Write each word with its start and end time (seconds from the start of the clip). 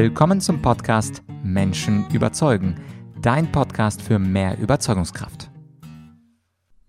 Willkommen 0.00 0.40
zum 0.40 0.62
Podcast 0.62 1.24
Menschen 1.42 2.08
überzeugen, 2.12 2.76
dein 3.20 3.50
Podcast 3.50 4.00
für 4.00 4.20
mehr 4.20 4.56
Überzeugungskraft. 4.56 5.50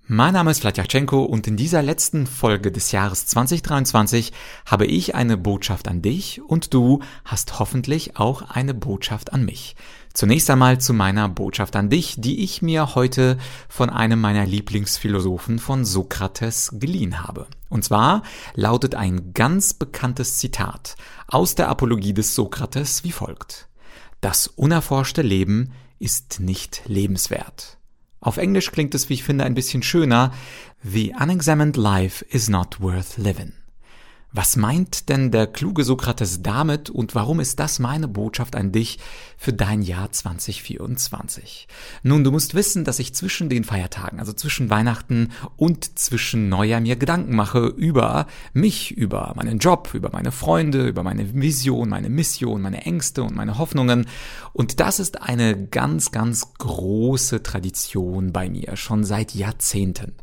Mein 0.05 0.35
Name 0.35 0.51
ist 0.51 0.61
Vladyachenko 0.61 1.23
und 1.23 1.47
in 1.47 1.57
dieser 1.57 1.81
letzten 1.81 2.27
Folge 2.27 2.71
des 2.71 2.91
Jahres 2.91 3.25
2023 3.25 4.31
habe 4.67 4.85
ich 4.85 5.15
eine 5.15 5.37
Botschaft 5.37 5.87
an 5.87 6.03
dich 6.03 6.39
und 6.39 6.75
du 6.75 6.99
hast 7.25 7.57
hoffentlich 7.57 8.17
auch 8.17 8.43
eine 8.43 8.75
Botschaft 8.75 9.33
an 9.33 9.43
mich. 9.43 9.75
Zunächst 10.13 10.49
einmal 10.49 10.81
zu 10.81 10.93
meiner 10.93 11.29
Botschaft 11.29 11.75
an 11.75 11.89
dich, 11.89 12.15
die 12.17 12.43
ich 12.43 12.61
mir 12.61 12.95
heute 12.95 13.37
von 13.67 13.89
einem 13.89 14.19
meiner 14.19 14.45
Lieblingsphilosophen 14.45 15.59
von 15.59 15.85
Sokrates 15.85 16.71
geliehen 16.73 17.23
habe. 17.23 17.47
Und 17.69 17.83
zwar 17.83 18.23
lautet 18.55 18.95
ein 18.95 19.33
ganz 19.33 19.73
bekanntes 19.73 20.37
Zitat 20.37 20.95
aus 21.27 21.55
der 21.55 21.69
Apologie 21.69 22.13
des 22.13 22.33
Sokrates 22.35 23.03
wie 23.03 23.11
folgt. 23.11 23.69
Das 24.21 24.47
unerforschte 24.47 25.21
Leben 25.21 25.71
ist 25.99 26.39
nicht 26.39 26.81
lebenswert. 26.85 27.77
Auf 28.21 28.37
Englisch 28.37 28.71
klingt 28.71 28.95
es, 28.95 29.09
wie 29.09 29.13
ich 29.13 29.23
finde, 29.23 29.45
ein 29.45 29.53
bisschen 29.53 29.83
schöner. 29.83 30.33
The 30.83 31.13
unexamined 31.19 31.77
life 31.77 32.25
is 32.25 32.49
not 32.49 32.81
worth 32.81 33.17
living. 33.17 33.53
Was 34.31 34.55
meint 34.57 35.09
denn 35.09 35.31
der 35.31 35.47
kluge 35.47 35.83
Sokrates 35.83 36.43
damit 36.43 36.91
und 36.91 37.15
warum 37.15 37.39
ist 37.39 37.59
das 37.59 37.79
meine 37.79 38.07
Botschaft 38.07 38.55
an 38.55 38.71
dich 38.71 38.99
für 39.39 39.53
dein 39.53 39.81
Jahr 39.81 40.11
2024? 40.11 41.67
Nun, 42.03 42.23
du 42.23 42.29
musst 42.29 42.53
wissen, 42.53 42.83
dass 42.83 42.99
ich 42.99 43.15
zwischen 43.15 43.49
den 43.49 43.63
Feiertagen, 43.63 44.19
also 44.19 44.31
zwischen 44.31 44.69
Weihnachten 44.69 45.31
und 45.57 45.97
zwischen 45.97 46.47
Neujahr 46.47 46.79
mir 46.79 46.95
Gedanken 46.95 47.35
mache 47.35 47.65
über 47.65 48.27
mich, 48.53 48.91
über 48.91 49.33
meinen 49.35 49.57
Job, 49.57 49.89
über 49.93 50.11
meine 50.11 50.31
Freunde, 50.31 50.87
über 50.87 51.01
meine 51.01 51.33
Vision, 51.33 51.89
meine 51.89 52.09
Mission, 52.09 52.61
meine 52.61 52.85
Ängste 52.85 53.23
und 53.23 53.35
meine 53.35 53.57
Hoffnungen. 53.57 54.05
Und 54.53 54.79
das 54.79 54.99
ist 54.99 55.23
eine 55.23 55.65
ganz, 55.69 56.11
ganz 56.11 56.53
große 56.59 57.41
Tradition 57.41 58.31
bei 58.31 58.47
mir, 58.47 58.77
schon 58.77 59.03
seit 59.03 59.33
Jahrzehnten. 59.33 60.13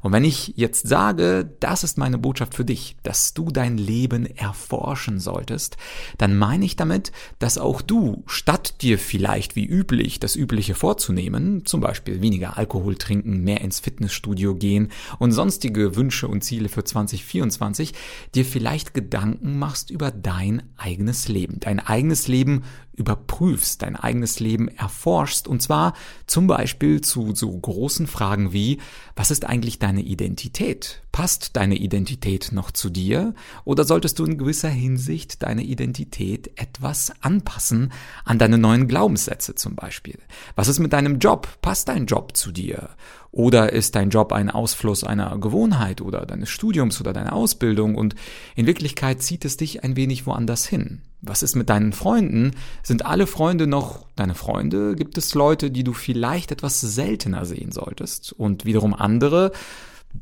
Und 0.00 0.12
wenn 0.12 0.24
ich 0.24 0.54
jetzt 0.56 0.88
sage, 0.88 1.48
das 1.60 1.84
ist 1.84 1.96
meine 1.96 2.18
Botschaft 2.18 2.54
für 2.54 2.64
dich, 2.64 2.96
dass 3.04 3.34
du 3.34 3.51
dein 3.52 3.78
Leben 3.78 4.26
erforschen 4.26 5.20
solltest, 5.20 5.76
dann 6.18 6.36
meine 6.36 6.64
ich 6.64 6.76
damit, 6.76 7.12
dass 7.38 7.58
auch 7.58 7.82
du, 7.82 8.22
statt 8.26 8.82
dir 8.82 8.98
vielleicht 8.98 9.56
wie 9.56 9.66
üblich 9.66 10.20
das 10.20 10.36
Übliche 10.36 10.74
vorzunehmen, 10.74 11.64
zum 11.64 11.80
Beispiel 11.80 12.22
weniger 12.22 12.56
Alkohol 12.58 12.96
trinken, 12.96 13.42
mehr 13.44 13.60
ins 13.60 13.80
Fitnessstudio 13.80 14.54
gehen 14.54 14.88
und 15.18 15.32
sonstige 15.32 15.96
Wünsche 15.96 16.28
und 16.28 16.42
Ziele 16.42 16.68
für 16.68 16.84
2024, 16.84 17.94
dir 18.34 18.44
vielleicht 18.44 18.94
Gedanken 18.94 19.58
machst 19.58 19.90
über 19.90 20.10
dein 20.10 20.62
eigenes 20.76 21.28
Leben, 21.28 21.60
dein 21.60 21.80
eigenes 21.80 22.28
Leben 22.28 22.62
überprüfst, 22.94 23.80
dein 23.82 23.96
eigenes 23.96 24.38
Leben 24.38 24.68
erforschst 24.68 25.48
und 25.48 25.62
zwar 25.62 25.94
zum 26.26 26.46
Beispiel 26.46 27.00
zu 27.00 27.34
so 27.34 27.50
großen 27.50 28.06
Fragen 28.06 28.52
wie, 28.52 28.78
was 29.16 29.30
ist 29.30 29.46
eigentlich 29.46 29.78
deine 29.78 30.02
Identität? 30.02 31.02
Passt 31.10 31.56
deine 31.56 31.76
Identität 31.76 32.50
noch 32.52 32.70
zu 32.70 32.90
dir 32.90 33.34
oder 33.64 33.84
solltest 33.84 34.18
du 34.18 34.24
in 34.24 34.38
gewisser 34.38 34.68
Hinsicht 34.68 35.42
deine 35.42 35.62
Identität 35.62 36.50
etwas 36.56 37.12
anpassen 37.20 37.92
an 38.24 38.38
deine 38.38 38.58
neuen 38.58 38.88
Glaubenssätze 38.88 39.54
zum 39.54 39.74
Beispiel? 39.74 40.18
Was 40.54 40.68
ist 40.68 40.78
mit 40.78 40.92
deinem 40.92 41.18
Job? 41.18 41.48
Passt 41.62 41.88
dein 41.88 42.06
Job 42.06 42.36
zu 42.36 42.52
dir? 42.52 42.90
Oder 43.30 43.72
ist 43.72 43.94
dein 43.94 44.10
Job 44.10 44.32
ein 44.32 44.50
Ausfluss 44.50 45.04
einer 45.04 45.38
Gewohnheit 45.38 46.02
oder 46.02 46.26
deines 46.26 46.50
Studiums 46.50 47.00
oder 47.00 47.14
deiner 47.14 47.32
Ausbildung 47.32 47.94
und 47.94 48.14
in 48.54 48.66
Wirklichkeit 48.66 49.22
zieht 49.22 49.46
es 49.46 49.56
dich 49.56 49.82
ein 49.82 49.96
wenig 49.96 50.26
woanders 50.26 50.66
hin? 50.66 51.00
Was 51.24 51.44
ist 51.44 51.54
mit 51.54 51.70
deinen 51.70 51.92
Freunden? 51.92 52.50
Sind 52.82 53.06
alle 53.06 53.28
Freunde 53.28 53.68
noch 53.68 54.06
deine 54.16 54.34
Freunde? 54.34 54.96
Gibt 54.96 55.16
es 55.16 55.34
Leute, 55.34 55.70
die 55.70 55.84
du 55.84 55.92
vielleicht 55.92 56.50
etwas 56.50 56.80
seltener 56.80 57.46
sehen 57.46 57.70
solltest? 57.70 58.32
Und 58.32 58.64
wiederum 58.64 58.92
andere, 58.92 59.52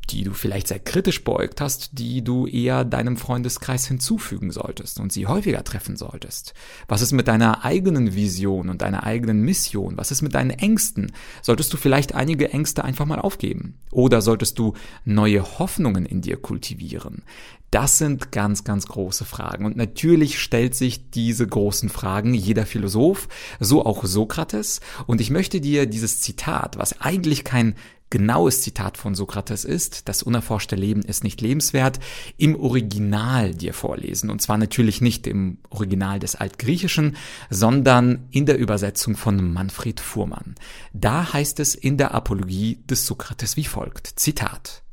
die 0.09 0.23
du 0.23 0.33
vielleicht 0.33 0.67
sehr 0.67 0.79
kritisch 0.79 1.23
beugt 1.23 1.61
hast, 1.61 1.97
die 1.97 2.23
du 2.23 2.47
eher 2.47 2.85
deinem 2.85 3.17
Freundeskreis 3.17 3.87
hinzufügen 3.87 4.51
solltest 4.51 4.99
und 4.99 5.11
sie 5.11 5.27
häufiger 5.27 5.63
treffen 5.63 5.95
solltest? 5.95 6.53
Was 6.87 7.01
ist 7.01 7.11
mit 7.11 7.27
deiner 7.27 7.63
eigenen 7.63 8.15
Vision 8.15 8.69
und 8.69 8.81
deiner 8.81 9.03
eigenen 9.03 9.41
Mission? 9.41 9.97
Was 9.97 10.11
ist 10.11 10.21
mit 10.21 10.33
deinen 10.33 10.51
Ängsten? 10.51 11.11
Solltest 11.41 11.71
du 11.73 11.77
vielleicht 11.77 12.15
einige 12.15 12.49
Ängste 12.49 12.83
einfach 12.83 13.05
mal 13.05 13.19
aufgeben? 13.19 13.79
Oder 13.91 14.21
solltest 14.21 14.59
du 14.59 14.73
neue 15.05 15.59
Hoffnungen 15.59 16.05
in 16.05 16.21
dir 16.21 16.37
kultivieren? 16.37 17.23
Das 17.71 17.97
sind 17.97 18.33
ganz, 18.33 18.65
ganz 18.65 18.85
große 18.85 19.23
Fragen. 19.23 19.65
Und 19.65 19.77
natürlich 19.77 20.41
stellt 20.41 20.75
sich 20.75 21.09
diese 21.09 21.47
großen 21.47 21.87
Fragen 21.87 22.33
jeder 22.33 22.65
Philosoph, 22.65 23.29
so 23.61 23.85
auch 23.85 24.03
Sokrates. 24.03 24.81
Und 25.07 25.21
ich 25.21 25.29
möchte 25.29 25.61
dir 25.61 25.85
dieses 25.85 26.19
Zitat, 26.19 26.77
was 26.77 26.99
eigentlich 26.99 27.45
kein 27.45 27.75
genaues 28.11 28.61
Zitat 28.61 28.97
von 28.97 29.15
Sokrates 29.15 29.65
ist, 29.65 30.07
das 30.07 30.21
unerforschte 30.21 30.75
Leben 30.75 31.01
ist 31.01 31.23
nicht 31.23 31.41
lebenswert, 31.41 31.99
im 32.37 32.55
Original 32.55 33.55
dir 33.55 33.73
vorlesen. 33.73 34.29
Und 34.29 34.41
zwar 34.41 34.59
natürlich 34.59 35.01
nicht 35.01 35.25
im 35.25 35.57
Original 35.71 36.19
des 36.19 36.35
Altgriechischen, 36.35 37.17
sondern 37.49 38.27
in 38.29 38.45
der 38.45 38.59
Übersetzung 38.59 39.15
von 39.15 39.51
Manfred 39.51 39.99
Fuhrmann. 39.99 40.53
Da 40.93 41.33
heißt 41.33 41.59
es 41.59 41.73
in 41.73 41.97
der 41.97 42.13
Apologie 42.13 42.83
des 42.87 43.07
Sokrates 43.07 43.57
wie 43.57 43.65
folgt. 43.65 44.07
Zitat. 44.19 44.83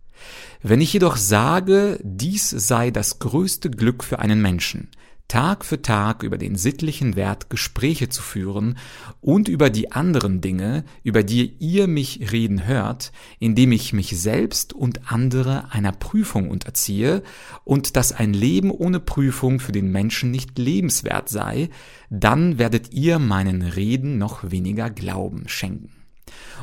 Wenn 0.62 0.80
ich 0.80 0.92
jedoch 0.92 1.16
sage, 1.16 2.00
dies 2.02 2.50
sei 2.50 2.90
das 2.90 3.18
größte 3.18 3.70
Glück 3.70 4.02
für 4.02 4.18
einen 4.18 4.42
Menschen, 4.42 4.88
Tag 5.28 5.66
für 5.66 5.83
Tag 5.83 6.22
über 6.22 6.39
den 6.39 6.56
sittlichen 6.56 7.15
Wert 7.15 7.50
Gespräche 7.50 8.09
zu 8.09 8.22
führen 8.22 8.78
und 9.21 9.49
über 9.49 9.69
die 9.69 9.93
anderen 9.93 10.41
Dinge, 10.41 10.84
über 11.03 11.22
die 11.22 11.55
ihr 11.59 11.87
mich 11.87 12.33
reden 12.33 12.66
hört, 12.66 13.12
indem 13.39 13.72
ich 13.72 13.93
mich 13.93 14.19
selbst 14.19 14.72
und 14.72 15.12
andere 15.12 15.71
einer 15.71 15.93
Prüfung 15.93 16.50
unterziehe 16.50 17.22
und 17.65 17.97
dass 17.97 18.12
ein 18.12 18.33
Leben 18.33 18.71
ohne 18.71 19.00
Prüfung 19.00 19.61
für 19.61 19.72
den 19.72 19.93
Menschen 19.93 20.31
nicht 20.31 20.59
lebenswert 20.59 21.28
sei, 21.28 21.69
dann 22.09 22.56
werdet 22.59 22.95
ihr 22.95 23.19
meinen 23.19 23.60
Reden 23.60 24.16
noch 24.16 24.50
weniger 24.50 24.89
Glauben 24.89 25.47
schenken. 25.47 25.93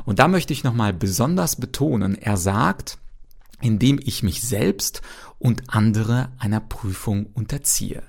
Und 0.05 0.17
da 0.17 0.27
möchte 0.27 0.53
ich 0.53 0.63
nochmal 0.63 0.93
besonders 0.93 1.55
betonen, 1.55 2.15
er 2.15 2.37
sagt, 2.37 2.97
indem 3.61 3.99
ich 4.03 4.23
mich 4.23 4.41
selbst 4.41 5.03
und 5.37 5.63
andere 5.67 6.29
einer 6.39 6.59
Prüfung 6.59 7.27
unterziehe. 7.27 8.01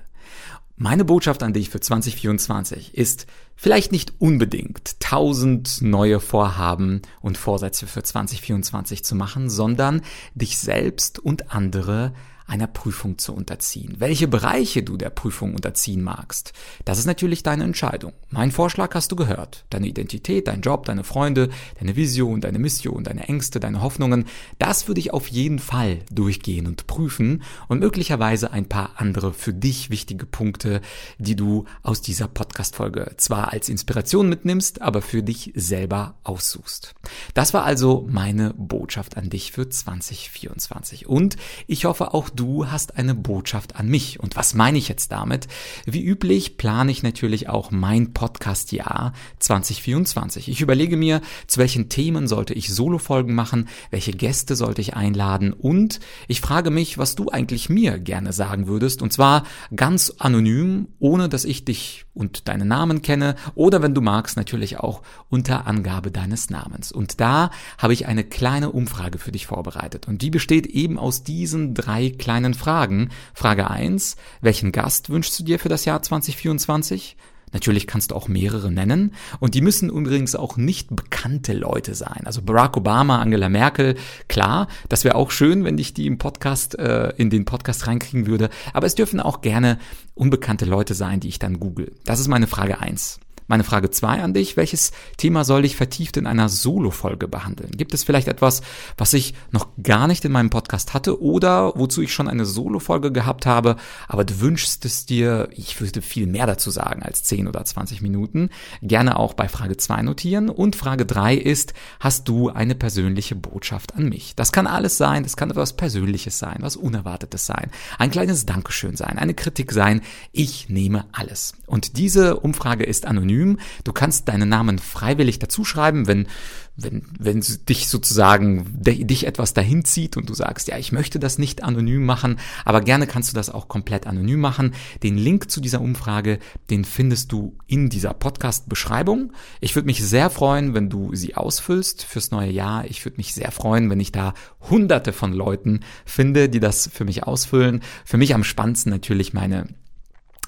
Meine 0.79 1.05
Botschaft 1.05 1.41
an 1.41 1.53
dich 1.53 1.71
für 1.71 1.79
2024 1.79 2.95
ist 2.95 3.25
vielleicht 3.55 3.91
nicht 3.91 4.13
unbedingt 4.19 4.99
tausend 4.99 5.81
neue 5.81 6.19
Vorhaben 6.19 7.01
und 7.19 7.37
Vorsätze 7.37 7.87
für 7.87 8.03
2024 8.03 9.03
zu 9.03 9.15
machen, 9.15 9.49
sondern 9.49 10.03
dich 10.35 10.59
selbst 10.59 11.17
und 11.17 11.51
andere 11.51 12.13
einer 12.47 12.67
Prüfung 12.67 13.17
zu 13.17 13.33
unterziehen. 13.33 13.95
Welche 13.99 14.27
Bereiche 14.27 14.81
du 14.81 14.95
der 14.95 15.09
Prüfung 15.09 15.53
unterziehen 15.53 16.01
magst, 16.01 16.53
das 16.85 16.97
ist 16.97 17.05
natürlich 17.05 17.43
deine 17.43 17.65
Entscheidung. 17.65 18.13
Mein 18.29 18.51
Vorschlag 18.51 18.95
hast 18.95 19.11
du 19.11 19.15
gehört. 19.15 19.65
Deine 19.69 19.87
Identität, 19.87 20.47
dein 20.47 20.61
Job, 20.61 20.85
deine 20.85 21.03
Freunde, 21.03 21.49
deine 21.79 21.95
Vision, 21.95 22.39
deine 22.41 22.59
Mission, 22.59 23.03
deine 23.03 23.27
Ängste, 23.27 23.59
deine 23.59 23.81
Hoffnungen, 23.81 24.25
das 24.59 24.87
würde 24.87 25.01
ich 25.01 25.13
auf 25.13 25.27
jeden 25.27 25.59
Fall 25.59 25.99
durchgehen 26.11 26.67
und 26.67 26.87
prüfen 26.87 27.43
und 27.67 27.79
möglicherweise 27.79 28.51
ein 28.51 28.67
paar 28.67 28.91
andere 28.95 29.33
für 29.33 29.53
dich 29.53 29.89
wichtige 29.89 30.25
Punkte, 30.25 30.81
die 31.17 31.35
du 31.35 31.65
aus 31.83 32.01
dieser 32.01 32.27
Podcast-Folge 32.27 33.13
zwar 33.17 33.51
als 33.51 33.67
Inspiration 33.67 34.29
mitnimmst, 34.29 34.81
aber 34.81 35.01
für 35.01 35.21
dich 35.21 35.51
selber 35.55 36.15
aussuchst. 36.23 36.95
Das 37.33 37.53
war 37.53 37.65
also 37.65 38.07
meine 38.09 38.53
Botschaft 38.57 39.17
an 39.17 39.29
dich 39.29 39.51
für 39.51 39.67
2024 39.67 41.07
und 41.07 41.35
ich 41.67 41.85
hoffe 41.85 42.13
auch 42.13 42.29
du 42.37 42.67
hast 42.67 42.97
eine 42.97 43.15
Botschaft 43.15 43.75
an 43.75 43.89
mich. 43.89 44.19
Und 44.19 44.35
was 44.35 44.53
meine 44.53 44.77
ich 44.77 44.87
jetzt 44.87 45.11
damit? 45.11 45.47
Wie 45.85 46.03
üblich 46.03 46.57
plane 46.57 46.91
ich 46.91 47.03
natürlich 47.03 47.49
auch 47.49 47.71
mein 47.71 48.13
Podcast-Jahr 48.13 49.13
2024. 49.39 50.47
Ich 50.47 50.61
überlege 50.61 50.95
mir, 50.95 51.21
zu 51.47 51.59
welchen 51.59 51.89
Themen 51.89 52.27
sollte 52.27 52.53
ich 52.53 52.73
Solo-Folgen 52.73 53.35
machen, 53.35 53.67
welche 53.91 54.11
Gäste 54.11 54.55
sollte 54.55 54.81
ich 54.81 54.95
einladen 54.95 55.51
und 55.51 55.99
ich 56.27 56.41
frage 56.41 56.71
mich, 56.71 56.97
was 56.97 57.15
du 57.15 57.29
eigentlich 57.29 57.69
mir 57.69 57.99
gerne 57.99 58.31
sagen 58.33 58.67
würdest. 58.67 59.01
Und 59.01 59.11
zwar 59.11 59.43
ganz 59.75 60.13
anonym, 60.19 60.87
ohne 60.99 61.29
dass 61.29 61.43
ich 61.43 61.65
dich 61.65 62.05
und 62.17 62.47
deinen 62.47 62.67
Namen 62.67 63.01
kenne 63.01 63.35
oder 63.55 63.81
wenn 63.81 63.93
du 63.93 64.01
magst 64.01 64.35
natürlich 64.35 64.79
auch 64.79 65.01
unter 65.29 65.67
Angabe 65.67 66.11
deines 66.11 66.49
Namens. 66.49 66.91
Und 66.91 67.21
da 67.21 67.51
habe 67.77 67.93
ich 67.93 68.07
eine 68.07 68.23
kleine 68.23 68.71
Umfrage 68.71 69.19
für 69.19 69.31
dich 69.31 69.47
vorbereitet 69.47 70.07
und 70.07 70.21
die 70.21 70.31
besteht 70.31 70.67
eben 70.67 70.97
aus 70.97 71.23
diesen 71.23 71.73
drei 71.73 72.09
kleinen 72.09 72.53
Fragen. 72.53 73.09
Frage 73.33 73.69
eins: 73.69 74.17
welchen 74.41 74.71
Gast 74.71 75.09
wünschst 75.09 75.39
du 75.39 75.43
dir 75.43 75.59
für 75.59 75.69
das 75.69 75.85
Jahr 75.85 76.01
2024? 76.01 77.15
Natürlich 77.53 77.87
kannst 77.87 78.11
du 78.11 78.15
auch 78.15 78.27
mehrere 78.27 78.71
nennen 78.71 79.13
und 79.39 79.55
die 79.55 79.61
müssen 79.61 79.89
übrigens 79.89 80.35
auch 80.35 80.57
nicht 80.57 80.95
bekannte 80.95 81.53
Leute 81.53 81.95
sein. 81.95 82.23
Also 82.25 82.41
Barack 82.41 82.75
Obama, 82.75 83.19
Angela 83.19 83.49
Merkel, 83.49 83.95
klar, 84.27 84.67
das 84.89 85.03
wäre 85.03 85.15
auch 85.15 85.31
schön, 85.31 85.63
wenn 85.63 85.77
ich 85.77 85.93
die 85.93 86.07
im 86.07 86.17
Podcast 86.17 86.77
äh, 86.77 87.13
in 87.17 87.29
den 87.29 87.45
Podcast 87.45 87.87
reinkriegen 87.87 88.27
würde, 88.27 88.49
aber 88.73 88.85
es 88.85 88.95
dürfen 88.95 89.19
auch 89.19 89.41
gerne 89.41 89.79
unbekannte 90.13 90.65
Leute 90.65 90.93
sein, 90.93 91.19
die 91.19 91.29
ich 91.29 91.39
dann 91.39 91.59
google. 91.59 91.93
Das 92.05 92.19
ist 92.19 92.27
meine 92.27 92.47
Frage 92.47 92.79
eins. 92.79 93.19
Meine 93.49 93.63
Frage 93.63 93.89
zwei 93.89 94.21
an 94.21 94.33
dich, 94.33 94.57
welches 94.57 94.91
Thema 95.15 95.45
soll 95.45 95.63
ich 95.63 95.77
vertieft 95.77 96.17
in 96.17 96.27
einer 96.27 96.49
Solo-Folge 96.49 97.29
behandeln? 97.29 97.71
Gibt 97.71 97.93
es 97.93 98.03
vielleicht 98.03 98.27
etwas, 98.27 98.61
was 98.97 99.13
ich 99.13 99.35
noch 99.51 99.69
gar 99.81 100.07
nicht 100.07 100.25
in 100.25 100.33
meinem 100.33 100.49
Podcast 100.49 100.93
hatte 100.93 101.21
oder 101.21 101.71
wozu 101.77 102.01
ich 102.01 102.13
schon 102.13 102.27
eine 102.27 102.45
Solo-Folge 102.45 103.13
gehabt 103.13 103.45
habe, 103.45 103.77
aber 104.09 104.25
du 104.25 104.41
wünschst 104.41 104.83
es 104.83 105.05
dir, 105.05 105.47
ich 105.51 105.79
würde 105.79 106.01
viel 106.01 106.27
mehr 106.27 106.45
dazu 106.45 106.71
sagen 106.71 107.03
als 107.03 107.23
10 107.23 107.47
oder 107.47 107.63
20 107.63 108.01
Minuten, 108.01 108.49
gerne 108.81 109.17
auch 109.17 109.33
bei 109.33 109.47
Frage 109.47 109.77
zwei 109.77 110.01
notieren. 110.01 110.49
Und 110.49 110.75
Frage 110.75 111.05
drei 111.05 111.33
ist, 111.33 111.73
hast 112.01 112.27
du 112.27 112.49
eine 112.49 112.75
persönliche 112.75 113.35
Botschaft 113.35 113.95
an 113.95 114.09
mich? 114.09 114.35
Das 114.35 114.51
kann 114.51 114.67
alles 114.67 114.97
sein, 114.97 115.23
das 115.23 115.37
kann 115.37 115.51
etwas 115.51 115.71
Persönliches 115.77 116.37
sein, 116.37 116.57
was 116.59 116.75
Unerwartetes 116.75 117.45
sein, 117.45 117.71
ein 117.97 118.11
kleines 118.11 118.45
Dankeschön 118.45 118.97
sein, 118.97 119.17
eine 119.17 119.35
Kritik 119.35 119.71
sein. 119.71 120.01
Ich 120.33 120.67
nehme 120.67 121.05
alles. 121.13 121.53
Und 121.65 121.97
diese 121.97 122.41
Umfrage 122.41 122.83
ist 122.83 123.05
anonym 123.05 123.36
anonym. 123.37 123.59
Du 123.83 123.93
kannst 123.93 124.27
deinen 124.27 124.49
Namen 124.49 124.79
freiwillig 124.79 125.39
dazuschreiben, 125.39 126.07
wenn, 126.07 126.27
wenn, 126.75 127.03
wenn 127.17 127.43
dich 127.69 127.89
sozusagen 127.89 128.65
dich 128.83 129.25
etwas 129.25 129.53
dahin 129.53 129.85
zieht 129.85 130.17
und 130.17 130.29
du 130.29 130.33
sagst, 130.33 130.67
ja, 130.67 130.77
ich 130.77 130.91
möchte 130.91 131.19
das 131.19 131.37
nicht 131.37 131.63
anonym 131.63 132.05
machen, 132.05 132.39
aber 132.65 132.81
gerne 132.81 133.07
kannst 133.07 133.31
du 133.31 133.35
das 133.35 133.49
auch 133.49 133.67
komplett 133.67 134.07
anonym 134.07 134.39
machen. 134.39 134.73
Den 135.03 135.17
Link 135.17 135.49
zu 135.49 135.61
dieser 135.61 135.81
Umfrage, 135.81 136.39
den 136.69 136.85
findest 136.85 137.31
du 137.31 137.57
in 137.67 137.89
dieser 137.89 138.13
Podcast-Beschreibung. 138.13 139.33
Ich 139.59 139.75
würde 139.75 139.87
mich 139.87 140.03
sehr 140.03 140.29
freuen, 140.29 140.73
wenn 140.73 140.89
du 140.89 141.15
sie 141.15 141.35
ausfüllst 141.35 142.03
fürs 142.03 142.31
neue 142.31 142.51
Jahr. 142.51 142.85
Ich 142.85 143.03
würde 143.05 143.17
mich 143.17 143.33
sehr 143.33 143.51
freuen, 143.51 143.89
wenn 143.89 143.99
ich 143.99 144.11
da 144.11 144.33
hunderte 144.69 145.13
von 145.13 145.33
Leuten 145.33 145.81
finde, 146.05 146.49
die 146.49 146.59
das 146.59 146.89
für 146.91 147.05
mich 147.05 147.23
ausfüllen. 147.23 147.81
Für 148.05 148.17
mich 148.17 148.33
am 148.33 148.43
spannendsten 148.43 148.91
natürlich 148.91 149.33
meine 149.33 149.67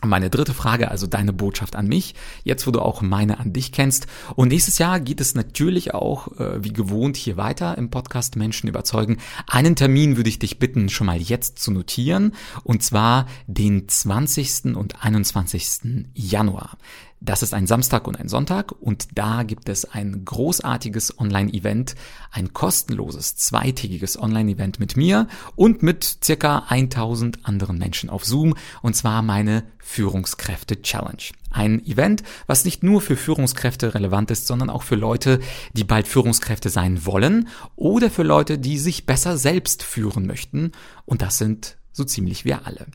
meine 0.04 0.30
dritte 0.30 0.54
Frage, 0.54 0.92
also 0.92 1.08
deine 1.08 1.34
Botschaft 1.34 1.76
an 1.76 1.88
mich, 1.88 2.16
jetzt 2.44 2.66
wo 2.68 2.72
du 2.72 2.80
auch 2.82 3.02
meine 3.02 3.40
an 3.40 3.54
dich 3.54 3.72
kennst. 3.72 4.08
Und 4.36 4.50
nächstes 4.50 4.78
Jahr 4.78 5.00
geht 5.00 5.22
es 5.22 5.36
natürlich 5.36 5.94
auch, 5.94 6.40
äh, 6.40 6.64
wie 6.64 6.74
gewohnt, 6.74 7.18
hier 7.18 7.38
weiter 7.38 7.78
im 7.78 7.90
Podcast 7.90 8.36
Menschen 8.36 8.70
überzeugen. 8.70 9.18
Einen 9.48 9.76
Termin 9.76 10.18
würde 10.18 10.30
ich 10.30 10.40
dich 10.40 10.60
bitten, 10.60 10.90
schon 10.90 11.08
mal 11.08 11.18
jetzt 11.18 11.60
zu 11.60 11.72
notieren, 11.72 12.34
und 12.64 12.84
zwar 12.84 13.28
den 13.48 13.88
20. 13.88 14.76
und 14.76 15.04
21. 15.04 16.08
Januar. 16.14 16.78
Das 17.22 17.44
ist 17.44 17.54
ein 17.54 17.68
Samstag 17.68 18.08
und 18.08 18.18
ein 18.18 18.30
Sonntag 18.30 18.72
und 18.72 19.10
da 19.16 19.44
gibt 19.44 19.68
es 19.68 19.84
ein 19.84 20.24
großartiges 20.24 21.20
Online-Event, 21.20 21.96
ein 22.32 22.54
kostenloses 22.54 23.36
zweitägiges 23.36 24.18
Online-Event 24.18 24.80
mit 24.80 24.96
mir 24.96 25.28
und 25.58 25.84
mit 25.84 26.20
circa 26.24 26.66
1000 26.70 27.46
anderen 27.46 27.78
Menschen 27.78 28.10
auf 28.10 28.24
Zoom 28.24 28.56
und 28.82 28.96
zwar 28.96 29.22
meine 29.22 29.64
Führungskräfte 29.80 30.82
Challenge. 30.82 31.24
Ein 31.52 31.86
Event, 31.86 32.24
was 32.48 32.64
nicht 32.64 32.84
nur 32.84 33.02
für 33.02 33.18
Führungskräfte 33.18 33.96
relevant 33.96 34.32
ist, 34.32 34.48
sondern 34.48 34.70
auch 34.70 34.84
für 34.84 34.96
Leute, 34.96 35.40
die 35.74 35.84
bald 35.84 36.08
Führungskräfte 36.08 36.70
sein 36.70 37.06
wollen 37.06 37.50
oder 37.76 38.10
für 38.10 38.24
Leute, 38.24 38.58
die 38.60 38.78
sich 38.78 39.06
besser 39.06 39.38
selbst 39.38 39.84
führen 39.84 40.26
möchten 40.26 40.72
und 41.06 41.22
das 41.22 41.38
sind 41.38 41.79
so 42.00 42.04
ziemlich 42.06 42.46
wir 42.46 42.66
alle. 42.66 42.88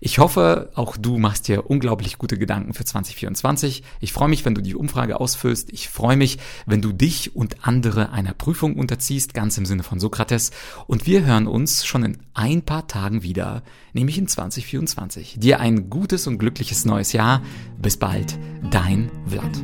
Ich 0.00 0.18
hoffe, 0.18 0.70
auch 0.74 0.96
du 0.98 1.16
machst 1.16 1.48
dir 1.48 1.70
unglaublich 1.70 2.18
gute 2.18 2.36
Gedanken 2.36 2.74
für 2.74 2.84
2024. 2.84 3.82
Ich 4.00 4.12
freue 4.12 4.28
mich, 4.28 4.44
wenn 4.44 4.54
du 4.54 4.60
die 4.60 4.74
Umfrage 4.74 5.18
ausfüllst. 5.18 5.72
Ich 5.72 5.88
freue 5.88 6.16
mich, 6.16 6.38
wenn 6.66 6.82
du 6.82 6.92
dich 6.92 7.34
und 7.34 7.66
andere 7.66 8.10
einer 8.10 8.34
Prüfung 8.34 8.76
unterziehst, 8.76 9.32
ganz 9.32 9.56
im 9.56 9.64
Sinne 9.64 9.84
von 9.84 10.00
Sokrates. 10.00 10.50
Und 10.86 11.06
wir 11.06 11.24
hören 11.24 11.46
uns 11.46 11.86
schon 11.86 12.04
in 12.04 12.18
ein 12.34 12.62
paar 12.62 12.86
Tagen 12.86 13.22
wieder, 13.22 13.62
nämlich 13.92 14.18
in 14.18 14.28
2024. 14.28 15.36
Dir 15.38 15.60
ein 15.60 15.88
gutes 15.88 16.26
und 16.26 16.38
glückliches 16.38 16.84
neues 16.84 17.12
Jahr. 17.12 17.42
Bis 17.80 17.96
bald, 17.96 18.38
dein 18.70 19.10
Vlad. 19.26 19.62